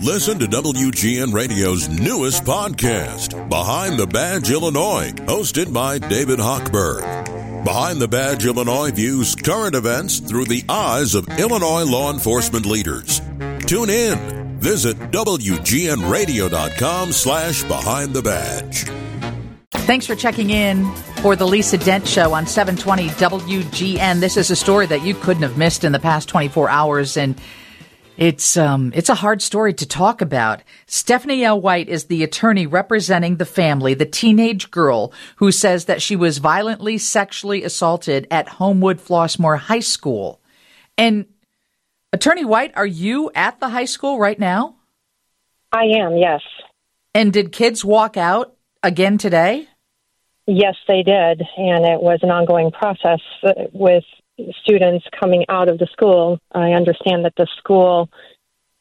[0.00, 7.64] Listen to WGN Radio's newest podcast, Behind the Badge Illinois, hosted by David Hochberg.
[7.64, 13.20] Behind the Badge Illinois views current events through the eyes of Illinois law enforcement leaders.
[13.66, 14.42] Tune in.
[14.58, 18.84] Visit WGNRadio.com slash Behind the Badge.
[19.70, 20.92] Thanks for checking in
[21.22, 24.20] for the Lisa Dent Show on 720 WGN.
[24.20, 27.40] This is a story that you couldn't have missed in the past 24 hours, and
[28.16, 30.62] it's um, it's a hard story to talk about.
[30.86, 31.60] Stephanie L.
[31.60, 36.38] White is the attorney representing the family, the teenage girl who says that she was
[36.38, 40.40] violently sexually assaulted at Homewood Flossmoor High School.
[40.98, 41.26] And
[42.12, 44.76] Attorney White, are you at the high school right now?
[45.72, 46.42] I am, yes.
[47.14, 49.68] And did kids walk out again today?
[50.46, 54.04] Yes, they did, and it was an ongoing process uh, with
[54.62, 56.38] students coming out of the school.
[56.52, 58.08] I understand that the school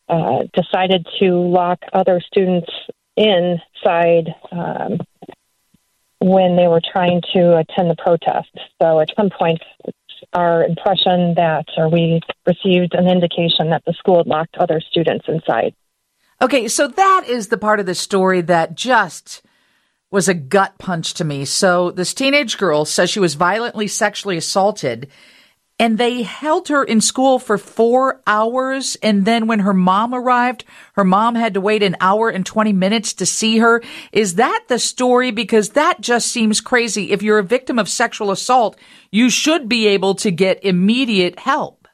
[0.08, 2.70] uh, decided to lock other students
[3.16, 5.00] inside um,
[6.20, 8.50] when they were trying to attend the protest.
[8.82, 9.62] So at some point,
[10.34, 15.26] our impression that, or we received an indication that the school had locked other students
[15.28, 15.74] inside.
[16.42, 19.44] Okay, so that is the part of the story that just
[20.10, 21.46] was a gut punch to me.
[21.46, 25.08] So this teenage girl says she was violently sexually assaulted
[25.82, 28.96] and they held her in school for four hours.
[29.02, 32.72] And then when her mom arrived, her mom had to wait an hour and 20
[32.72, 33.82] minutes to see her.
[34.12, 35.32] Is that the story?
[35.32, 37.12] Because that just seems crazy.
[37.12, 38.78] If you're a victim of sexual assault,
[39.12, 41.88] you should be able to get immediate help.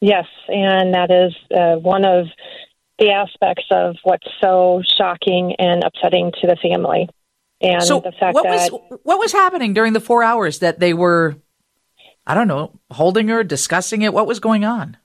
[0.00, 2.26] Yes, and that is uh, one of
[2.98, 7.08] the aspects of what's so shocking and upsetting to the family.
[7.60, 10.78] And so the fact what that was what was happening during the four hours that
[10.78, 11.36] they were
[12.28, 14.12] I don't know, holding her, discussing it?
[14.12, 14.96] What was going on?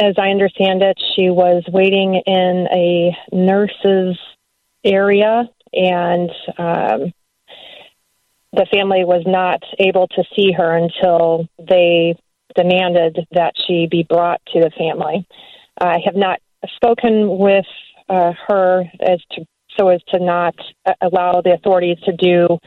[0.00, 4.18] as I understand it, she was waiting in a nurse's
[4.84, 7.12] area, and um,
[8.52, 12.16] the family was not able to see her until they
[12.54, 15.26] demanded that she be brought to the family.
[15.80, 16.40] I have not
[16.76, 17.66] spoken with
[18.08, 19.44] uh, her as to
[19.78, 20.56] so as to not
[20.86, 22.58] uh, allow the authorities to do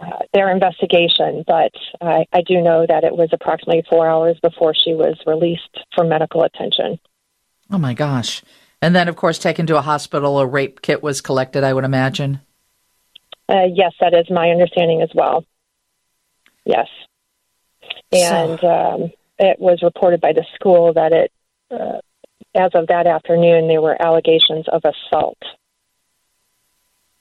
[0.00, 4.74] uh, their investigation, but I, I do know that it was approximately four hours before
[4.74, 6.98] she was released for medical attention.
[7.70, 8.42] Oh my gosh.
[8.82, 11.84] And then, of course, taken to a hospital, a rape kit was collected, I would
[11.84, 12.40] imagine.
[13.48, 15.44] Uh, yes, that is my understanding as well.
[16.64, 16.88] Yes.
[18.12, 21.32] And So- um, it was reported by the school that it,
[21.70, 22.00] uh,
[22.54, 25.38] as of that afternoon, there were allegations of assault.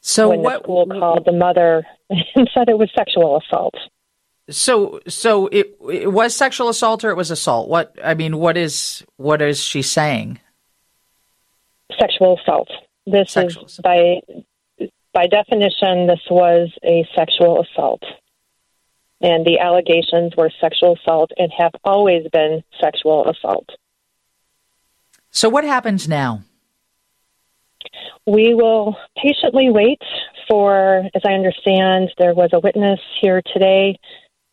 [0.02, 0.60] So when what?
[0.60, 3.76] the school called the mother and said it was sexual assault.
[4.50, 7.70] So so it it was sexual assault or it was assault?
[7.70, 10.40] What I mean, what is what is she saying?
[12.00, 12.70] Sexual assault.
[13.06, 13.84] This Sexual is assault.
[13.84, 14.22] by
[15.14, 18.04] by definition, this was a sexual assault.
[19.22, 23.70] And the allegations were sexual assault and have always been sexual assault.
[25.32, 26.44] So what happens now?
[28.26, 30.02] We will patiently wait
[30.50, 33.98] for, as I understand, there was a witness here today,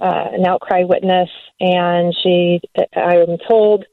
[0.00, 1.28] uh, an outcry witness,
[1.60, 2.60] and she,
[2.94, 3.84] I am told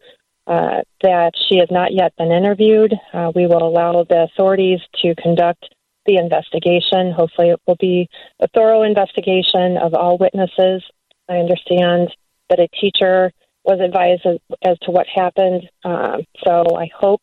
[0.46, 2.94] uh, that she has not yet been interviewed.
[3.14, 5.66] Uh, we will allow the authorities to conduct
[6.06, 7.12] the investigation.
[7.12, 8.10] Hopefully, it will be
[8.42, 10.84] a thorough investigation of all witnesses.
[11.30, 12.14] I understand
[12.50, 13.32] that a teacher
[13.64, 15.70] was advised as, as to what happened.
[15.86, 17.22] Um, so I hope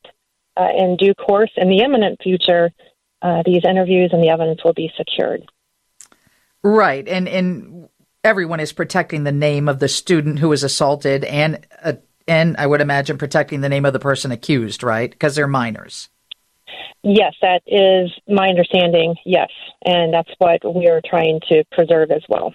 [0.56, 2.70] uh, in due course, in the imminent future,
[3.22, 5.42] uh, these interviews and the evidence will be secured.
[6.62, 7.88] Right, and and
[8.22, 11.94] everyone is protecting the name of the student who was assaulted, and uh,
[12.28, 15.10] and I would imagine protecting the name of the person accused, right?
[15.10, 16.08] Because they're minors.
[17.02, 19.16] Yes, that is my understanding.
[19.24, 19.50] Yes,
[19.84, 22.54] and that's what we are trying to preserve as well.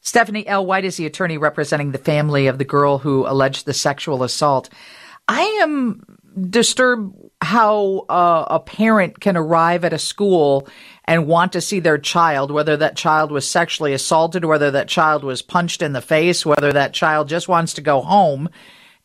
[0.00, 0.66] Stephanie L.
[0.66, 4.68] White is the attorney representing the family of the girl who alleged the sexual assault.
[5.28, 6.11] I am
[6.50, 10.68] disturbed how uh, a parent can arrive at a school
[11.04, 15.24] and want to see their child, whether that child was sexually assaulted, whether that child
[15.24, 18.48] was punched in the face, whether that child just wants to go home,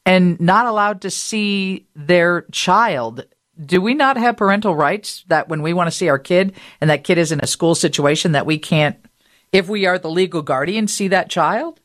[0.06, 3.25] and not allowed to see their child.
[3.59, 6.89] Do we not have parental rights that when we want to see our kid and
[6.89, 8.97] that kid is in a school situation that we can't,
[9.51, 11.81] if we are the legal guardian, see that child?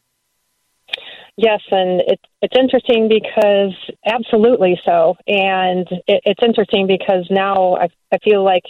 [1.36, 3.74] Yes, and it, it's interesting because
[4.04, 8.64] absolutely so, and it, it's interesting because now I, I feel like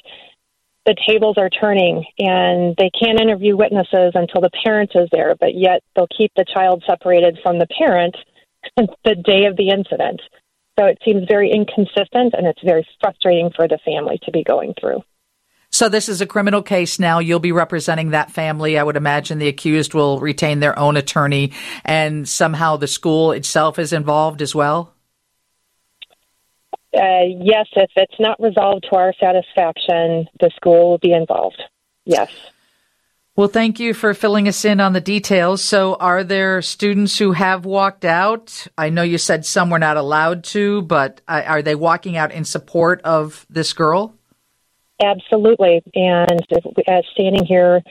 [0.87, 5.55] the tables are turning, and they can't interview witnesses until the parent is there, but
[5.55, 8.17] yet they'll keep the child separated from the parent
[8.77, 10.21] the day of the incident.
[10.79, 14.75] So it seems very inconsistent and it's very frustrating for the family to be going
[14.81, 15.03] through.
[15.83, 17.19] So this is a criminal case now.
[17.19, 18.79] You'll be representing that family.
[18.79, 21.51] I would imagine the accused will retain their own attorney
[21.85, 24.95] and somehow the school itself is involved as well?
[26.95, 31.61] Uh, yes, if it's not resolved to our satisfaction, the school will be involved.
[32.05, 32.31] Yes.
[33.35, 35.65] Well, thank you for filling us in on the details.
[35.65, 38.69] So, are there students who have walked out?
[38.79, 42.31] I know you said some were not allowed to, but uh, are they walking out
[42.31, 44.15] in support of this girl?
[45.03, 45.83] Absolutely.
[45.95, 46.41] And
[46.89, 47.83] as standing here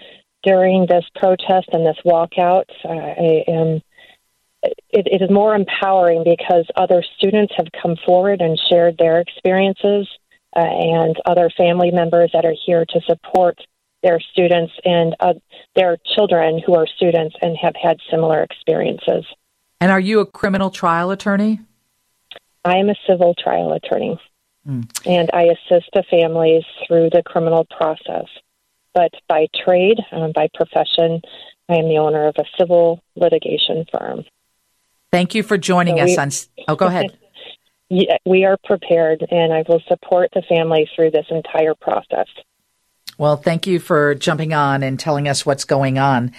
[0.44, 3.82] during this protest and this walkout, I am.
[4.64, 10.08] It, it is more empowering because other students have come forward and shared their experiences,
[10.56, 13.58] uh, and other family members that are here to support
[14.04, 15.34] their students and uh,
[15.76, 19.26] their children who are students and have had similar experiences.
[19.80, 21.62] And are you a criminal trial attorney?
[22.66, 24.20] I am a civil trial attorney,
[24.68, 24.88] mm.
[25.06, 28.26] and I assist the families through the criminal process.
[28.94, 31.22] But by trade, um, by profession,
[31.70, 34.26] I am the owner of a civil litigation firm.
[35.12, 36.66] Thank you for joining so us we, on.
[36.68, 37.18] Oh, go ahead.
[38.26, 42.28] we are prepared, and I will support the family through this entire process.
[43.18, 46.32] Well, thank you for jumping on and telling us what's going on.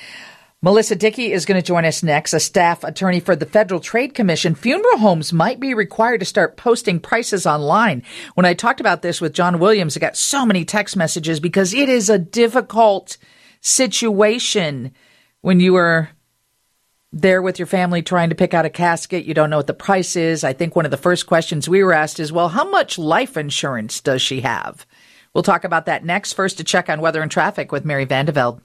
[0.64, 4.14] Melissa Dickey is going to join us next, a staff attorney for the Federal Trade
[4.14, 4.54] Commission.
[4.54, 8.04] Funeral homes might be required to start posting prices online.
[8.36, 11.74] When I talked about this with John Williams, I got so many text messages because
[11.74, 13.18] it is a difficult
[13.60, 14.92] situation
[15.40, 16.10] when you are
[17.12, 19.24] there with your family trying to pick out a casket.
[19.24, 20.44] You don't know what the price is.
[20.44, 23.36] I think one of the first questions we were asked is, well, how much life
[23.36, 24.86] insurance does she have?
[25.34, 26.34] We'll talk about that next.
[26.34, 28.60] First, to check on weather and traffic with Mary Van de Velde.